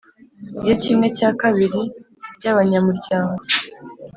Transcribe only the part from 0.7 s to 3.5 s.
kimwe cyakabiri by abanyamuryango